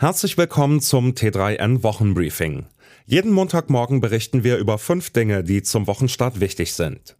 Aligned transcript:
Herzlich 0.00 0.38
willkommen 0.38 0.80
zum 0.80 1.14
T3N 1.14 1.82
Wochenbriefing. 1.82 2.66
Jeden 3.06 3.32
Montagmorgen 3.32 4.00
berichten 4.00 4.44
wir 4.44 4.58
über 4.58 4.78
fünf 4.78 5.10
Dinge, 5.10 5.42
die 5.42 5.64
zum 5.64 5.88
Wochenstart 5.88 6.38
wichtig 6.38 6.74
sind. 6.74 7.16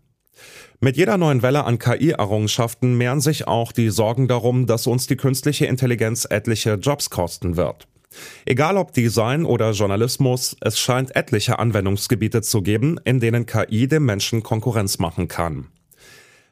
Mit 0.78 0.96
jeder 0.96 1.18
neuen 1.18 1.42
Welle 1.42 1.64
an 1.64 1.80
KI-Errungenschaften 1.80 2.96
mehren 2.96 3.20
sich 3.20 3.48
auch 3.48 3.72
die 3.72 3.88
Sorgen 3.90 4.28
darum, 4.28 4.68
dass 4.68 4.86
uns 4.86 5.08
die 5.08 5.16
künstliche 5.16 5.66
Intelligenz 5.66 6.24
etliche 6.30 6.74
Jobs 6.74 7.10
kosten 7.10 7.56
wird. 7.56 7.88
Egal 8.46 8.76
ob 8.76 8.92
Design 8.92 9.44
oder 9.44 9.72
Journalismus, 9.72 10.56
es 10.60 10.78
scheint 10.78 11.16
etliche 11.16 11.58
Anwendungsgebiete 11.58 12.42
zu 12.42 12.62
geben, 12.62 13.00
in 13.02 13.18
denen 13.18 13.44
KI 13.44 13.88
dem 13.88 14.04
Menschen 14.04 14.44
Konkurrenz 14.44 15.00
machen 15.00 15.26
kann. 15.26 15.66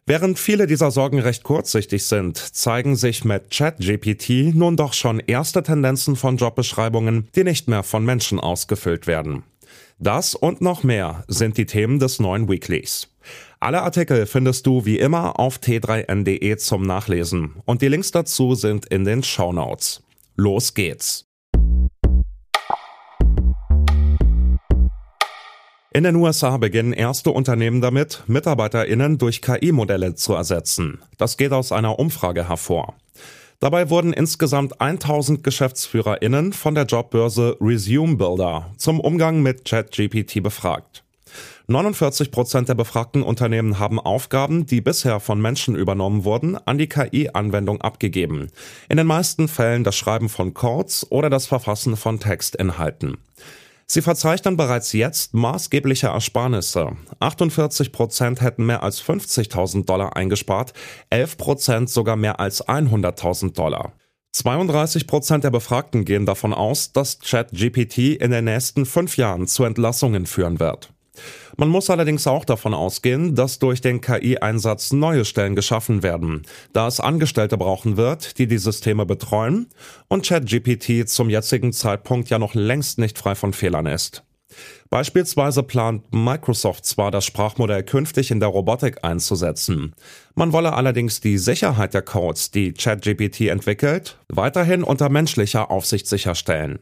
Während 0.09 0.39
viele 0.39 0.69
dieser 0.69 0.93
Sorgen 0.93 1.19
recht 1.19 1.43
kurzsichtig 1.43 2.05
sind, 2.05 2.37
zeigen 2.39 2.95
sich 2.95 3.25
mit 3.25 3.51
ChatGPT 3.51 4.55
nun 4.55 4.77
doch 4.77 4.93
schon 4.93 5.19
erste 5.19 5.65
Tendenzen 5.65 6.15
von 6.15 6.37
Jobbeschreibungen, 6.37 7.27
die 7.35 7.43
nicht 7.43 7.67
mehr 7.67 7.83
von 7.83 8.05
Menschen 8.05 8.39
ausgefüllt 8.39 9.09
werden. 9.09 9.43
Das 9.99 10.37
und 10.37 10.61
noch 10.61 10.85
mehr 10.85 11.25
sind 11.27 11.59
die 11.59 11.67
Themen 11.67 11.99
des 11.99 12.21
neuen 12.21 12.49
Weeklies. 12.49 13.09
Alle 13.59 13.83
Artikel 13.83 14.27
findest 14.27 14.65
du 14.67 14.85
wie 14.85 14.99
immer 14.99 15.41
auf 15.41 15.59
t3n.de 15.59 16.57
zum 16.57 16.83
Nachlesen 16.83 17.55
und 17.65 17.83
die 17.83 17.89
Links 17.89 18.13
dazu 18.13 18.55
sind 18.55 18.87
in 18.87 19.05
den 19.05 19.25
Show 19.25 19.53
Notes. 19.53 20.05
Los 20.37 20.75
geht's! 20.75 21.26
In 25.97 26.05
den 26.05 26.17
USA 26.17 26.59
beginnen 26.59 26.93
erste 26.93 27.31
Unternehmen 27.31 27.81
damit, 27.81 28.23
MitarbeiterInnen 28.27 29.17
durch 29.17 29.41
KI-Modelle 29.41 30.15
zu 30.15 30.35
ersetzen. 30.35 30.99
Das 31.17 31.39
geht 31.39 31.53
aus 31.53 31.73
einer 31.73 31.99
Umfrage 31.99 32.51
hervor. 32.51 32.97
Dabei 33.61 33.89
wurden 33.89 34.13
insgesamt 34.13 34.79
1000 34.79 35.43
GeschäftsführerInnen 35.43 36.53
von 36.53 36.75
der 36.75 36.85
Jobbörse 36.85 37.57
Resume 37.63 38.17
Builder 38.17 38.75
zum 38.77 39.01
Umgang 39.01 39.41
mit 39.41 39.65
ChatGPT 39.65 40.43
befragt. 40.43 41.03
49 41.69 42.31
Prozent 42.31 42.69
der 42.69 42.75
befragten 42.75 43.23
Unternehmen 43.23 43.79
haben 43.79 43.99
Aufgaben, 43.99 44.67
die 44.67 44.83
bisher 44.83 45.19
von 45.19 45.41
Menschen 45.41 45.77
übernommen 45.77 46.25
wurden, 46.25 46.59
an 46.59 46.77
die 46.77 46.91
KI-Anwendung 46.91 47.81
abgegeben. 47.81 48.49
In 48.91 48.99
den 48.99 49.07
meisten 49.07 49.49
Fällen 49.49 49.83
das 49.83 49.97
Schreiben 49.97 50.29
von 50.29 50.53
Codes 50.53 51.07
oder 51.11 51.31
das 51.31 51.47
Verfassen 51.47 51.97
von 51.97 52.21
Textinhalten. 52.21 53.17
Sie 53.89 54.03
verzeichnen 54.03 54.57
bereits 54.57 54.93
jetzt 54.93 55.33
maßgebliche 55.33 56.09
Ersparnisse. 56.09 56.97
48 57.21 57.93
Prozent 57.93 58.41
hätten 58.41 58.67
mehr 58.67 58.83
als 58.83 59.01
50.000 59.01 59.85
Dollar 59.85 60.17
eingespart, 60.17 60.73
11 61.11 61.37
Prozent 61.37 61.91
sogar 61.91 62.17
mehr 62.17 62.41
als 62.41 62.67
100.000 62.67 63.55
Dollar. 63.55 63.93
32 64.33 65.07
Prozent 65.07 65.45
der 65.45 65.51
Befragten 65.51 66.05
gehen 66.05 66.27
davon 66.27 66.53
aus, 66.53 66.93
dass 66.93 67.21
ChatGPT 67.21 67.99
in 68.21 68.33
den 68.33 68.45
nächsten 68.45 68.87
fünf 68.87 69.17
Jahren 69.17 69.47
zu 69.47 69.63
Entlassungen 69.63 70.27
führen 70.27 70.59
wird. 70.59 70.93
Man 71.59 71.71
muss 71.71 71.89
allerdings 71.89 72.27
auch 72.27 72.45
davon 72.45 72.75
ausgehen, 72.75 73.35
dass 73.35 73.59
durch 73.59 73.81
den 73.81 74.03
KI-Einsatz 74.03 74.93
neue 74.93 75.25
Stellen 75.25 75.57
geschaffen 75.57 76.03
werden, 76.03 76.43
da 76.75 76.87
es 76.87 77.01
Angestellte 77.01 77.57
brauchen 77.57 77.97
wird, 77.97 78.39
die 78.39 78.47
die 78.47 78.59
Systeme 78.59 79.07
betreuen 79.07 79.69
und 80.09 80.27
ChatGPT 80.27 81.09
zum 81.09 81.31
jetzigen 81.31 81.73
Zeitpunkt 81.73 82.29
ja 82.29 82.39
noch 82.39 82.55
längst 82.55 82.99
nicht 82.99 83.19
frei 83.19 83.35
von 83.35 83.55
Fehlern 83.55 83.87
ist. 83.87 84.23
Beispielsweise 84.91 85.63
plant 85.63 86.05
Microsoft 86.13 86.85
zwar, 86.85 87.11
das 87.11 87.25
Sprachmodell 87.25 87.83
künftig 87.83 88.31
in 88.31 88.41
der 88.41 88.51
Robotik 88.51 89.03
einzusetzen. 89.03 89.95
Man 90.35 90.53
wolle 90.53 90.75
allerdings 90.75 91.21
die 91.21 91.39
Sicherheit 91.39 91.95
der 91.95 92.03
Codes, 92.03 92.51
die 92.51 92.73
ChatGPT 92.73 93.49
entwickelt, 93.49 94.19
weiterhin 94.29 94.83
unter 94.83 95.09
menschlicher 95.09 95.71
Aufsicht 95.71 96.07
sicherstellen. 96.07 96.79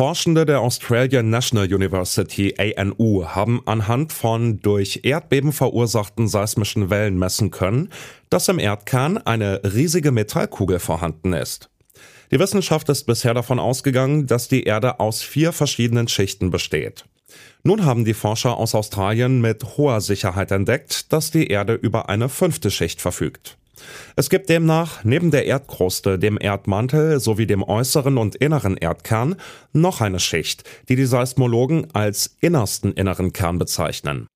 Forschende 0.00 0.46
der 0.46 0.62
Australian 0.62 1.28
National 1.28 1.66
University 1.70 2.54
ANU 2.56 3.26
haben 3.26 3.60
anhand 3.66 4.14
von 4.14 4.58
durch 4.60 5.00
Erdbeben 5.02 5.52
verursachten 5.52 6.26
seismischen 6.26 6.88
Wellen 6.88 7.18
messen 7.18 7.50
können, 7.50 7.90
dass 8.30 8.48
im 8.48 8.58
Erdkern 8.58 9.18
eine 9.18 9.60
riesige 9.62 10.10
Metallkugel 10.10 10.78
vorhanden 10.78 11.34
ist. 11.34 11.68
Die 12.30 12.38
Wissenschaft 12.38 12.88
ist 12.88 13.04
bisher 13.04 13.34
davon 13.34 13.58
ausgegangen, 13.58 14.26
dass 14.26 14.48
die 14.48 14.62
Erde 14.62 15.00
aus 15.00 15.20
vier 15.20 15.52
verschiedenen 15.52 16.08
Schichten 16.08 16.50
besteht. 16.50 17.04
Nun 17.62 17.84
haben 17.84 18.06
die 18.06 18.14
Forscher 18.14 18.56
aus 18.56 18.74
Australien 18.74 19.42
mit 19.42 19.76
hoher 19.76 20.00
Sicherheit 20.00 20.50
entdeckt, 20.50 21.12
dass 21.12 21.30
die 21.30 21.48
Erde 21.48 21.74
über 21.74 22.08
eine 22.08 22.30
fünfte 22.30 22.70
Schicht 22.70 23.02
verfügt. 23.02 23.58
Es 24.16 24.30
gibt 24.30 24.48
demnach 24.48 25.04
neben 25.04 25.30
der 25.30 25.46
Erdkruste, 25.46 26.18
dem 26.18 26.38
Erdmantel 26.40 27.20
sowie 27.20 27.46
dem 27.46 27.62
äußeren 27.62 28.18
und 28.18 28.36
inneren 28.36 28.76
Erdkern 28.76 29.36
noch 29.72 30.00
eine 30.00 30.20
Schicht, 30.20 30.64
die 30.88 30.96
die 30.96 31.06
Seismologen 31.06 31.88
als 31.94 32.36
innersten 32.40 32.92
inneren 32.92 33.32
Kern 33.32 33.58
bezeichnen. 33.58 34.26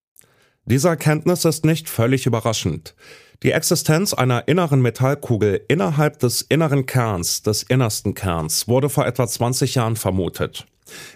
Diese 0.66 0.88
Erkenntnis 0.88 1.44
ist 1.44 1.65
nicht 1.65 1.88
völlig 1.88 2.27
überraschend. 2.27 2.94
Die 3.43 3.53
Existenz 3.53 4.15
einer 4.15 4.49
inneren 4.49 4.81
Metallkugel 4.81 5.61
innerhalb 5.69 6.19
des 6.21 6.41
inneren 6.41 6.87
Kerns, 6.87 7.43
des 7.43 7.62
innersten 7.62 8.15
Kerns, 8.15 8.69
wurde 8.69 8.88
vor 8.88 9.06
etwa 9.06 9.26
20 9.26 9.75
Jahren 9.75 9.97
vermutet. 9.97 10.66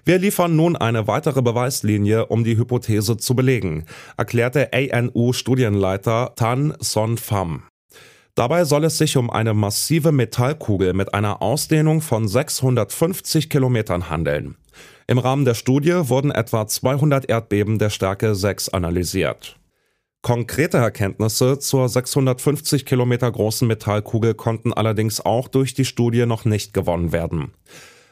Wir 0.05 0.19
liefern 0.19 0.57
nun 0.57 0.77
eine 0.77 1.07
weitere 1.07 1.43
Beweislinie, 1.43 2.27
um 2.27 2.45
die 2.45 2.57
Hypothese 2.57 3.17
zu 3.17 3.35
belegen, 3.35 3.85
erklärte 4.17 4.71
ANU-Studienleiter 4.73 6.35
Tan 6.37 6.75
Son 6.81 7.17
Pham. 7.17 7.63
Dabei 8.39 8.65
soll 8.65 8.85
es 8.85 8.99
sich 8.99 9.17
um 9.17 9.31
eine 9.31 9.53
massive 9.53 10.13
Metallkugel 10.13 10.93
mit 10.93 11.13
einer 11.13 11.43
Ausdehnung 11.43 12.01
von 12.01 12.29
650 12.29 13.51
Kilometern 13.51 14.11
handeln. 14.11 14.55
Im 15.09 15.19
Rahmen 15.19 15.45
der 15.45 15.55
Studie 15.55 16.09
wurden 16.09 16.31
etwa 16.31 16.69
200 16.69 17.29
Erdbeben 17.29 17.81
der 17.81 17.91
Stärke 17.91 18.37
6 18.37 18.69
analysiert. 18.69 19.59
Konkrete 20.23 20.77
Erkenntnisse 20.77 21.59
zur 21.59 21.89
650 21.89 22.87
Kilometer 22.87 23.29
großen 23.29 23.67
Metallkugel 23.67 24.35
konnten 24.35 24.73
allerdings 24.73 25.21
auch 25.21 25.49
durch 25.49 25.75
die 25.75 25.85
Studie 25.85 26.25
noch 26.25 26.45
nicht 26.45 26.73
gewonnen 26.73 27.11
werden. 27.11 27.55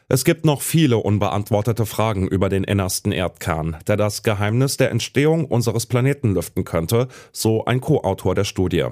Es 0.09 0.25
gibt 0.25 0.44
noch 0.44 0.60
viele 0.60 0.97
unbeantwortete 0.97 1.86
Fragen 1.86 2.26
über 2.26 2.48
den 2.48 2.65
innersten 2.65 3.12
Erdkern, 3.12 3.76
der 3.86 3.97
das 3.97 4.25
Geheimnis 4.25 4.76
der 4.76 4.91
Entstehung 4.91 5.44
unseres 5.44 5.86
Planeten 5.86 6.34
lüften 6.34 6.65
könnte, 6.65 7.06
so 7.31 7.65
ein 7.65 7.81
Co-Autor 7.81 8.34
der 8.34 8.44
Studie. 8.44 8.86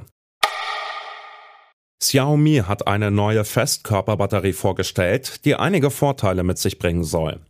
Xiaomi 2.05 2.63
hat 2.67 2.87
eine 2.87 3.11
neue 3.11 3.47
Festkörperbatterie 3.47 4.53
vorgestellt, 4.53 5.43
die 5.47 5.55
einige 5.55 5.91
Vorteile 5.91 6.43
mit 6.43 6.59
sich 6.59 6.79
bringen 6.79 7.03
soll. 7.03 7.41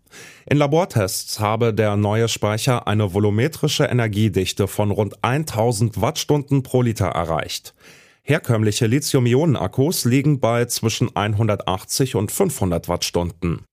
In 0.47 0.59
Labortests 0.59 1.41
habe 1.41 1.75
der 1.75 1.97
neue 1.97 2.29
Speicher 2.29 2.87
eine 2.87 3.13
volumetrische 3.13 3.87
Energiedichte 3.87 4.69
von 4.69 4.93
rund 4.93 5.25
1000 5.25 6.01
Wattstunden 6.01 6.63
pro 6.63 6.83
Liter 6.83 7.07
erreicht. 7.07 7.75
Herkömmliche 8.23 8.87
Lithium-Ionen-Akkus 8.87 10.05
liegen 10.05 10.39
bei 10.39 10.67
zwischen 10.67 11.11
180 11.17 12.15
und 12.15 12.31
500 12.31 12.89
Wattstunden. 12.89 13.65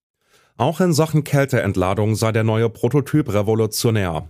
Auch 0.58 0.82
in 0.82 0.94
Sachen 0.94 1.24
Kälteentladung 1.24 2.16
sei 2.16 2.32
der 2.32 2.44
neue 2.44 2.70
Prototyp 2.70 3.32
revolutionär. 3.32 4.28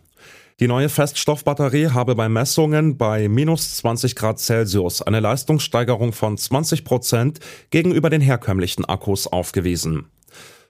Die 0.62 0.68
neue 0.68 0.90
Feststoffbatterie 0.90 1.88
habe 1.88 2.14
bei 2.14 2.30
Messungen 2.30 2.96
bei 2.96 3.28
minus 3.28 3.78
20 3.78 4.16
Grad 4.16 4.38
Celsius 4.38 5.02
eine 5.02 5.20
Leistungssteigerung 5.20 6.14
von 6.14 6.38
20 6.38 6.86
Prozent 6.86 7.40
gegenüber 7.72 8.12
den 8.12 8.22
herkömmlichen 8.22 8.86
Akkus 8.86 9.26
aufgewiesen. 9.26 10.12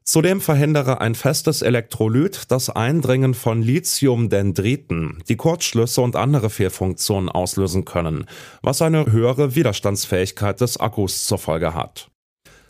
Zudem 0.05 0.39
verhindere 0.39 1.01
ein 1.01 1.13
festes 1.13 1.61
Elektrolyt 1.61 2.49
das 2.51 2.69
Eindringen 2.69 3.33
von 3.33 3.61
Lithiumdendriten, 3.61 5.25
die 5.27 5.35
Kurzschlüsse 5.35 5.99
und 5.99 6.15
andere 6.15 6.49
Fehlfunktionen 6.49 7.27
auslösen 7.27 7.83
können, 7.83 8.27
was 8.61 8.81
eine 8.81 9.11
höhere 9.11 9.55
Widerstandsfähigkeit 9.55 10.61
des 10.61 10.77
Akkus 10.77 11.27
zur 11.27 11.37
Folge 11.37 11.73
hat. 11.73 12.09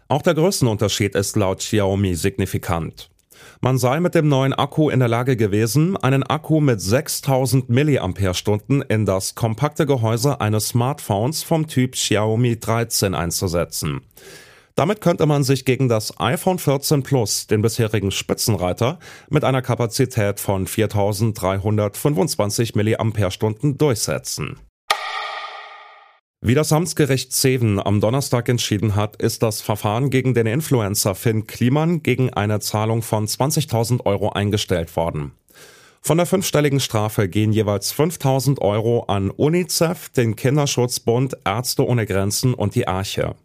Auch 0.07 0.23
der 0.23 0.33
Größenunterschied 0.33 1.13
ist 1.13 1.35
laut 1.35 1.59
Xiaomi 1.59 2.15
signifikant. 2.15 3.10
Man 3.61 3.77
sei 3.77 3.99
mit 3.99 4.15
dem 4.15 4.27
neuen 4.27 4.53
Akku 4.53 4.89
in 4.89 4.99
der 4.99 5.07
Lage 5.07 5.35
gewesen, 5.35 5.97
einen 5.97 6.23
Akku 6.23 6.59
mit 6.59 6.81
6000 6.81 7.69
mAh 7.69 8.83
in 8.89 9.05
das 9.05 9.35
kompakte 9.35 9.85
Gehäuse 9.85 10.41
eines 10.41 10.69
Smartphones 10.69 11.43
vom 11.43 11.67
Typ 11.67 11.93
Xiaomi 11.93 12.59
13 12.59 13.13
einzusetzen. 13.13 14.01
Damit 14.75 15.01
könnte 15.01 15.25
man 15.25 15.43
sich 15.43 15.65
gegen 15.65 15.89
das 15.89 16.19
iPhone 16.19 16.57
14 16.57 17.03
Plus, 17.03 17.47
den 17.47 17.61
bisherigen 17.61 18.11
Spitzenreiter, 18.11 18.99
mit 19.29 19.43
einer 19.43 19.61
Kapazität 19.61 20.39
von 20.39 20.65
4325 20.65 22.75
mAh 22.75 23.73
durchsetzen. 23.77 24.59
Wie 26.43 26.55
das 26.55 26.73
Amtsgericht 26.73 27.31
Zeven 27.31 27.79
am 27.79 28.01
Donnerstag 28.01 28.49
entschieden 28.49 28.95
hat, 28.95 29.15
ist 29.21 29.43
das 29.43 29.61
Verfahren 29.61 30.09
gegen 30.09 30.33
den 30.33 30.47
Influencer 30.47 31.13
Finn 31.13 31.45
Kliman 31.45 32.01
gegen 32.01 32.33
eine 32.33 32.59
Zahlung 32.59 33.03
von 33.03 33.27
20.000 33.27 34.07
Euro 34.07 34.31
eingestellt 34.31 34.95
worden. 34.95 35.33
Von 36.01 36.17
der 36.17 36.25
fünfstelligen 36.25 36.79
Strafe 36.79 37.29
gehen 37.29 37.53
jeweils 37.53 37.93
5.000 37.93 38.59
Euro 38.59 39.03
an 39.03 39.29
UNICEF, 39.29 40.09
den 40.09 40.35
Kinderschutzbund, 40.35 41.37
Ärzte 41.45 41.85
ohne 41.85 42.07
Grenzen 42.07 42.55
und 42.55 42.73
die 42.73 42.87
Arche. 42.87 43.35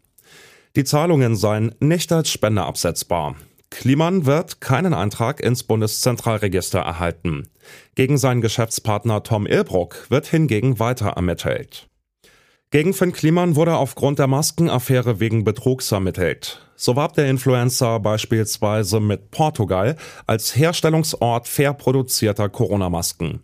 Die 0.75 0.85
Zahlungen 0.85 1.37
seien 1.37 1.75
nicht 1.81 2.11
als 2.13 2.31
Spende 2.31 2.63
absetzbar. 2.63 3.37
Kliman 3.69 4.25
wird 4.25 4.63
keinen 4.63 4.95
Eintrag 4.95 5.41
ins 5.41 5.65
Bundeszentralregister 5.65 6.79
erhalten. 6.79 7.47
Gegen 7.95 8.17
seinen 8.17 8.41
Geschäftspartner 8.41 9.23
Tom 9.23 9.47
Ilbruck 9.47 10.07
wird 10.09 10.27
hingegen 10.27 10.79
weiter 10.79 11.09
ermittelt. 11.09 11.89
Gegen 12.71 12.95
Finn 12.95 13.13
Kliman 13.13 13.55
wurde 13.55 13.77
aufgrund 13.77 14.19
der 14.19 14.27
Maskenaffäre 14.27 15.21
wegen 15.21 15.45
Betrugs 15.45 15.93
ermittelt. 15.93 16.67
So 16.75 16.97
warb 16.97 17.15
der 17.15 17.31
Influencer 17.31 18.01
beispielsweise 18.01 18.99
mit 18.99 19.31
Portugal 19.31 19.97
als 20.27 20.57
Herstellungsort 20.57 21.47
fair 21.47 21.73
produzierter 21.75 22.49
Corona-Masken. 22.49 23.41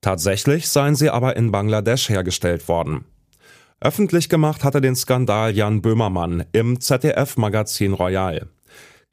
Tatsächlich 0.00 0.68
seien 0.68 0.96
sie 0.96 1.10
aber 1.10 1.36
in 1.36 1.52
Bangladesch 1.52 2.08
hergestellt 2.08 2.66
worden. 2.66 3.04
Öffentlich 3.80 4.30
gemacht 4.30 4.64
hatte 4.64 4.80
den 4.80 4.96
Skandal 4.96 5.54
Jan 5.54 5.82
Böhmermann 5.82 6.44
im 6.52 6.80
ZDF-Magazin 6.80 7.92
Royal. 7.92 8.48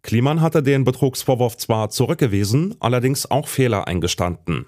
Kliman 0.01 0.39
hatte 0.39 0.63
den 0.63 0.85
Betrugsvorwurf 0.85 1.57
zwar 1.57 1.89
zurückgewiesen, 1.89 2.75
allerdings 2.79 3.29
auch 3.29 3.49
Fehler 3.49 3.87
eingestanden. 3.87 4.65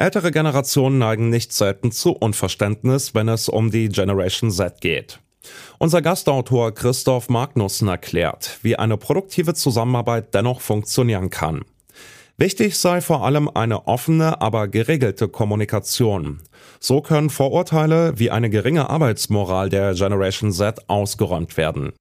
Ältere 0.00 0.30
Generationen 0.30 0.96
neigen 0.96 1.28
nicht 1.28 1.52
selten 1.52 1.92
zu 1.92 2.12
Unverständnis, 2.12 3.14
wenn 3.14 3.28
es 3.28 3.50
um 3.50 3.70
die 3.70 3.90
Generation 3.90 4.50
Z 4.50 4.80
geht. 4.80 5.20
Unser 5.76 6.00
Gastautor 6.00 6.72
Christoph 6.72 7.28
Magnussen 7.28 7.86
erklärt, 7.86 8.60
wie 8.62 8.76
eine 8.76 8.96
produktive 8.96 9.52
Zusammenarbeit 9.52 10.32
dennoch 10.32 10.62
funktionieren 10.62 11.28
kann. 11.28 11.66
Wichtig 12.38 12.78
sei 12.78 13.02
vor 13.02 13.26
allem 13.26 13.50
eine 13.50 13.88
offene, 13.88 14.40
aber 14.40 14.68
geregelte 14.68 15.28
Kommunikation. 15.28 16.40
So 16.78 17.02
können 17.02 17.28
Vorurteile 17.28 18.18
wie 18.18 18.30
eine 18.30 18.48
geringe 18.48 18.88
Arbeitsmoral 18.88 19.68
der 19.68 19.92
Generation 19.92 20.50
Z 20.50 20.88
ausgeräumt 20.88 21.58
werden. 21.58 21.92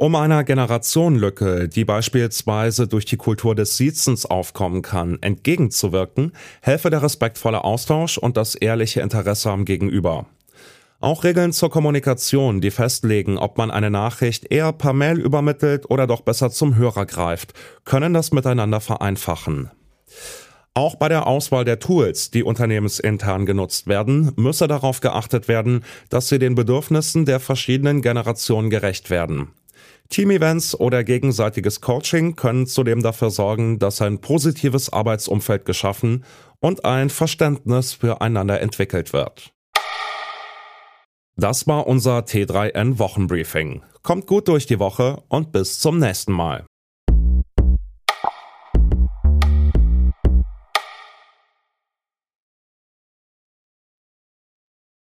Um 0.00 0.14
einer 0.14 0.44
Generationenlücke, 0.44 1.68
die 1.68 1.84
beispielsweise 1.84 2.86
durch 2.86 3.04
die 3.04 3.16
Kultur 3.16 3.56
des 3.56 3.76
Siezens 3.76 4.26
aufkommen 4.26 4.80
kann, 4.80 5.18
entgegenzuwirken, 5.22 6.30
helfe 6.60 6.88
der 6.88 7.02
respektvolle 7.02 7.64
Austausch 7.64 8.16
und 8.16 8.36
das 8.36 8.54
ehrliche 8.54 9.00
Interesse 9.00 9.50
am 9.50 9.64
Gegenüber. 9.64 10.26
Auch 11.00 11.24
Regeln 11.24 11.52
zur 11.52 11.70
Kommunikation, 11.70 12.60
die 12.60 12.70
festlegen, 12.70 13.38
ob 13.38 13.58
man 13.58 13.72
eine 13.72 13.90
Nachricht 13.90 14.52
eher 14.52 14.72
per 14.72 14.92
Mail 14.92 15.18
übermittelt 15.18 15.90
oder 15.90 16.06
doch 16.06 16.20
besser 16.20 16.50
zum 16.50 16.76
Hörer 16.76 17.04
greift, 17.04 17.54
können 17.84 18.14
das 18.14 18.30
miteinander 18.30 18.80
vereinfachen. 18.80 19.72
Auch 20.74 20.94
bei 20.94 21.08
der 21.08 21.26
Auswahl 21.26 21.64
der 21.64 21.80
Tools, 21.80 22.30
die 22.30 22.44
unternehmensintern 22.44 23.46
genutzt 23.46 23.88
werden, 23.88 24.30
müsse 24.36 24.68
darauf 24.68 25.00
geachtet 25.00 25.48
werden, 25.48 25.84
dass 26.08 26.28
sie 26.28 26.38
den 26.38 26.54
Bedürfnissen 26.54 27.24
der 27.24 27.40
verschiedenen 27.40 28.00
Generationen 28.00 28.70
gerecht 28.70 29.10
werden. 29.10 29.48
Team-Events 30.10 30.78
oder 30.78 31.04
gegenseitiges 31.04 31.80
Coaching 31.80 32.34
können 32.34 32.66
zudem 32.66 33.02
dafür 33.02 33.30
sorgen, 33.30 33.78
dass 33.78 34.00
ein 34.00 34.20
positives 34.20 34.90
Arbeitsumfeld 34.92 35.64
geschaffen 35.64 36.24
und 36.60 36.84
ein 36.84 37.10
Verständnis 37.10 37.92
füreinander 37.92 38.60
entwickelt 38.60 39.12
wird. 39.12 39.52
Das 41.36 41.66
war 41.66 41.86
unser 41.86 42.20
T3N 42.20 42.98
Wochenbriefing. 42.98 43.82
Kommt 44.02 44.26
gut 44.26 44.48
durch 44.48 44.66
die 44.66 44.78
Woche 44.78 45.22
und 45.28 45.52
bis 45.52 45.78
zum 45.78 45.98
nächsten 45.98 46.32
Mal. 46.32 46.66